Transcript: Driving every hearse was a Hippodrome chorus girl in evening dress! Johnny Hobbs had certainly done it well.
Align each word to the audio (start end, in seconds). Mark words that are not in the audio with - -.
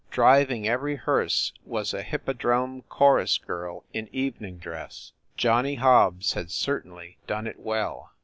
Driving 0.09 0.67
every 0.67 0.95
hearse 0.95 1.53
was 1.63 1.93
a 1.93 2.01
Hippodrome 2.01 2.81
chorus 2.89 3.37
girl 3.37 3.83
in 3.93 4.09
evening 4.11 4.57
dress! 4.57 5.11
Johnny 5.37 5.75
Hobbs 5.75 6.33
had 6.33 6.49
certainly 6.49 7.19
done 7.27 7.45
it 7.45 7.59
well. 7.59 8.09